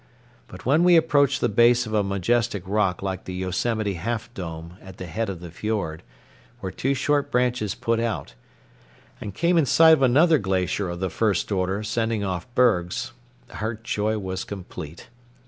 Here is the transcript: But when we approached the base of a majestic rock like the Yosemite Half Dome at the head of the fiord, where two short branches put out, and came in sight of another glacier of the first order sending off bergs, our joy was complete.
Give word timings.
But 0.47 0.65
when 0.65 0.83
we 0.83 0.95
approached 0.95 1.41
the 1.41 1.47
base 1.47 1.85
of 1.85 1.93
a 1.93 2.01
majestic 2.01 2.63
rock 2.65 3.03
like 3.03 3.25
the 3.25 3.35
Yosemite 3.35 3.93
Half 3.93 4.33
Dome 4.33 4.77
at 4.81 4.97
the 4.97 5.05
head 5.05 5.29
of 5.29 5.41
the 5.41 5.51
fiord, 5.51 6.01
where 6.59 6.71
two 6.71 6.95
short 6.95 7.29
branches 7.29 7.75
put 7.75 7.99
out, 7.99 8.33
and 9.21 9.35
came 9.35 9.59
in 9.59 9.65
sight 9.67 9.93
of 9.93 10.01
another 10.01 10.39
glacier 10.39 10.89
of 10.89 11.01
the 11.01 11.11
first 11.11 11.51
order 11.51 11.83
sending 11.83 12.23
off 12.23 12.47
bergs, 12.55 13.11
our 13.59 13.75
joy 13.75 14.17
was 14.17 14.43
complete. 14.43 15.07